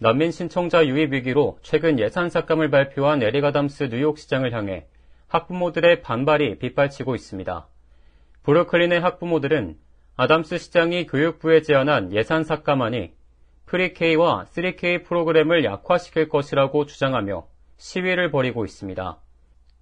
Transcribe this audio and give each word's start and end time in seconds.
난민 0.00 0.30
신청자 0.30 0.86
유입 0.86 1.12
위기로 1.12 1.58
최근 1.62 1.98
예산 1.98 2.30
삭감을 2.30 2.70
발표한 2.70 3.20
에릭 3.20 3.44
아담스 3.44 3.88
뉴욕시장을 3.90 4.52
향해 4.52 4.86
학부모들의 5.26 6.02
반발이 6.02 6.60
빗발치고 6.60 7.16
있습니다. 7.16 7.66
브루클린의 8.44 9.00
학부모들은 9.00 9.76
아담스 10.14 10.58
시장이 10.58 11.08
교육부에 11.08 11.62
제안한 11.62 12.12
예산 12.14 12.44
삭감안이 12.44 13.10
Pre-K와 13.66 14.44
3K 14.44 15.04
프로그램을 15.04 15.64
약화시킬 15.64 16.28
것이라고 16.28 16.86
주장하며 16.86 17.48
시위를 17.76 18.30
벌이고 18.30 18.64
있습니다. 18.64 19.18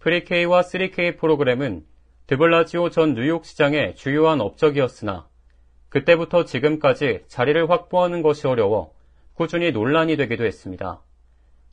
Pre-K와 0.00 0.62
3K 0.62 1.18
프로그램은 1.18 1.84
드블라지오 2.26 2.90
전 2.90 3.14
뉴욕시장의 3.14 3.94
주요한 3.94 4.40
업적이었으나 4.40 5.28
그때부터 5.88 6.44
지금까지 6.46 7.22
자리를 7.28 7.70
확보하는 7.70 8.22
것이 8.22 8.48
어려워 8.48 8.92
꾸준히 9.40 9.72
논란이 9.72 10.18
되기도 10.18 10.44
했습니다. 10.44 11.00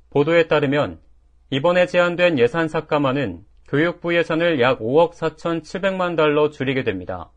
보도에 0.10 0.48
따르면 0.48 1.02
이번에 1.50 1.86
제안된 1.86 2.40
예산 2.40 2.70
삭감안은 2.70 3.44
교육부 3.68 4.16
예산을 4.16 4.62
약 4.62 4.80
5억 4.80 5.12
4,700만 5.12 6.16
달러 6.16 6.50
줄이게 6.50 6.86
됩니다. 6.86 7.30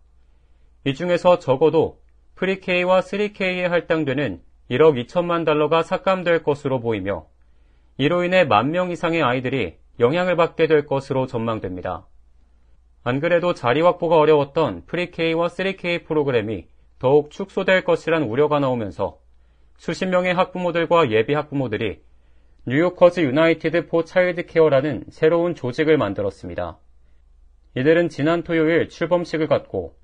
이 0.85 0.95
중에서 0.95 1.41
적어도 1.41 1.99
프리K와 2.37 3.01
3K에 3.01 3.63
할당되는 3.63 4.41
1억 4.71 5.05
2천만 5.05 5.45
달러가 5.45 5.83
삭감될 5.83 6.45
것으로 6.45 6.79
보이며 6.79 7.27
이로 7.99 8.23
인해 8.23 8.45
만 8.45 8.71
명 8.71 8.93
이상의 8.93 9.25
아이들이 9.25 9.79
영향을 9.99 10.37
받게 10.37 10.69
될 10.69 10.87
것으로 10.87 11.27
전망됩니다. 11.27 12.07
안 13.03 13.19
그래도 13.19 13.53
자리 13.53 13.81
확보가 13.81 14.17
어려웠던 14.17 14.85
Pre-K와 14.87 15.49
3K 15.49 16.05
프로그램이 16.05 16.69
더욱 17.01 17.33
축소될 17.33 17.83
것이란 17.83 18.23
우려가 18.23 18.61
나오면서 18.61 19.20
수십 19.81 20.05
명의 20.05 20.35
학부모들과 20.35 21.11
예비 21.11 21.33
학부모들이 21.33 22.03
New 22.67 22.83
Yorkers 22.83 23.21
United 23.21 23.87
for 23.87 24.05
Child 24.05 24.45
Care라는 24.45 25.05
새로운 25.09 25.55
조직을 25.55 25.97
만들었습니다. 25.97 26.79
이들은 27.75 28.11
지난 28.11 28.43
토요일 28.43 28.91
출범식을 28.91 29.49
갖고 29.49 29.97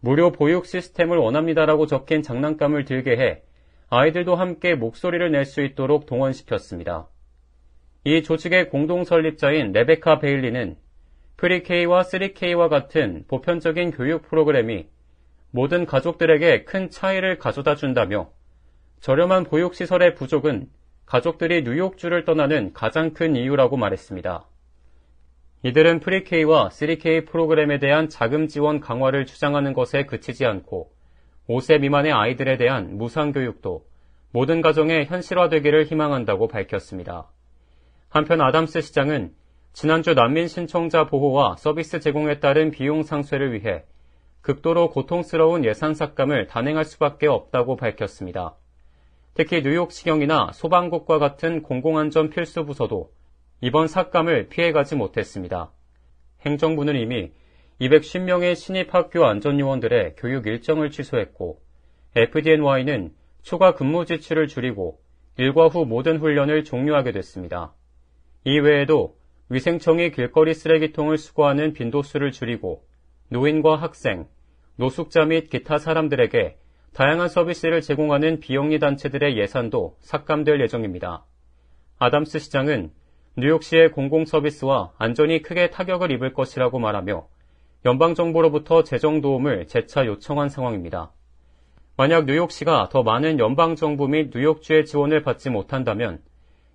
무료 0.00 0.32
보육 0.32 0.64
시스템을 0.64 1.18
원합니다라고 1.18 1.84
적힌 1.84 2.22
장난감을 2.22 2.86
들게 2.86 3.18
해 3.18 3.42
아이들도 3.90 4.36
함께 4.36 4.74
목소리를 4.74 5.30
낼 5.30 5.44
수 5.44 5.60
있도록 5.60 6.06
동원시켰습니다. 6.06 7.06
이 8.04 8.22
조직의 8.22 8.70
공동 8.70 9.04
설립자인 9.04 9.72
레베카 9.72 10.20
베일리는 10.20 10.78
Pre-K와 11.36 12.04
3K와 12.04 12.70
같은 12.70 13.24
보편적인 13.28 13.90
교육 13.90 14.22
프로그램이 14.22 14.88
모든 15.50 15.84
가족들에게 15.84 16.64
큰 16.64 16.88
차이를 16.88 17.36
가져다 17.36 17.74
준다며 17.74 18.30
저렴한 19.00 19.44
보육시설의 19.44 20.14
부족은 20.14 20.68
가족들이 21.06 21.62
뉴욕주를 21.62 22.26
떠나는 22.26 22.74
가장 22.74 23.14
큰 23.14 23.34
이유라고 23.34 23.78
말했습니다. 23.78 24.44
이들은 25.62 26.00
Pre-K와 26.00 26.68
3K 26.68 27.26
프로그램에 27.26 27.78
대한 27.78 28.08
자금 28.08 28.46
지원 28.46 28.78
강화를 28.78 29.24
주장하는 29.24 29.72
것에 29.72 30.04
그치지 30.04 30.44
않고 30.44 30.92
5세 31.48 31.80
미만의 31.80 32.12
아이들에 32.12 32.58
대한 32.58 32.98
무상교육도 32.98 33.84
모든 34.32 34.60
가정에 34.60 35.06
현실화되기를 35.06 35.86
희망한다고 35.86 36.48
밝혔습니다. 36.48 37.28
한편 38.10 38.40
아담스 38.42 38.82
시장은 38.82 39.32
지난주 39.72 40.14
난민 40.14 40.46
신청자 40.46 41.06
보호와 41.06 41.56
서비스 41.56 42.00
제공에 42.00 42.38
따른 42.38 42.70
비용 42.70 43.02
상쇄를 43.02 43.54
위해 43.54 43.84
극도로 44.42 44.90
고통스러운 44.90 45.64
예산 45.64 45.94
삭감을 45.94 46.46
단행할 46.48 46.84
수밖에 46.84 47.26
없다고 47.26 47.76
밝혔습니다. 47.76 48.59
특히 49.42 49.62
뉴욕시경이나 49.62 50.50
소방국과 50.52 51.18
같은 51.18 51.62
공공안전 51.62 52.28
필수 52.28 52.66
부서도 52.66 53.10
이번 53.62 53.86
삭감을 53.86 54.50
피해가지 54.50 54.96
못했습니다. 54.96 55.72
행정부는 56.44 56.94
이미 56.96 57.32
210명의 57.80 58.54
신입 58.54 58.94
학교 58.94 59.24
안전요원들의 59.24 60.16
교육 60.18 60.46
일정을 60.46 60.90
취소했고 60.90 61.58
FDNY는 62.16 63.14
추가 63.40 63.72
근무 63.72 64.04
지출을 64.04 64.46
줄이고 64.46 65.00
일과 65.38 65.68
후 65.68 65.86
모든 65.86 66.18
훈련을 66.18 66.64
종료하게 66.64 67.12
됐습니다. 67.12 67.72
이 68.44 68.58
외에도 68.58 69.16
위생청이 69.48 70.10
길거리 70.10 70.52
쓰레기통을 70.52 71.16
수거하는 71.16 71.72
빈도수를 71.72 72.30
줄이고 72.32 72.84
노인과 73.30 73.76
학생, 73.76 74.28
노숙자 74.76 75.24
및 75.24 75.48
기타 75.48 75.78
사람들에게 75.78 76.58
다양한 76.92 77.28
서비스를 77.28 77.80
제공하는 77.82 78.40
비영리 78.40 78.78
단체들의 78.78 79.38
예산도 79.38 79.96
삭감될 80.00 80.60
예정입니다. 80.60 81.24
아담스 81.98 82.38
시장은 82.40 82.90
뉴욕시의 83.36 83.92
공공 83.92 84.24
서비스와 84.24 84.92
안전이 84.98 85.42
크게 85.42 85.70
타격을 85.70 86.10
입을 86.10 86.32
것이라고 86.32 86.78
말하며 86.78 87.28
연방정부로부터 87.84 88.82
재정 88.82 89.20
도움을 89.20 89.66
재차 89.68 90.04
요청한 90.04 90.48
상황입니다. 90.48 91.12
만약 91.96 92.24
뉴욕시가 92.24 92.88
더 92.90 93.02
많은 93.02 93.38
연방정부 93.38 94.08
및 94.08 94.30
뉴욕주의 94.34 94.84
지원을 94.84 95.22
받지 95.22 95.48
못한다면 95.48 96.20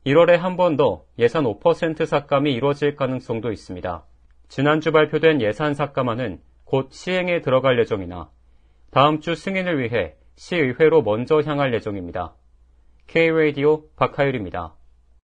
1월에 0.05 0.37
한 0.37 0.55
번 0.55 0.77
더 0.77 1.03
예산 1.19 1.43
5% 1.43 2.05
삭감이 2.05 2.53
이뤄질 2.53 2.95
가능성도 2.95 3.51
있습니다. 3.51 4.05
지난주 4.47 4.91
발표된 4.91 5.41
예산 5.41 5.73
삭감안은 5.73 6.39
곧 6.63 6.89
시행에 6.91 7.41
들어갈 7.41 7.79
예정이나 7.79 8.29
다음 8.95 9.19
주 9.19 9.35
승인을 9.35 9.77
위해 9.77 10.15
시의회로 10.37 11.01
먼저 11.01 11.41
향할 11.41 11.73
예정입니다. 11.73 12.33
K-Radio 13.07 13.89
박하율입니다. 13.97 14.73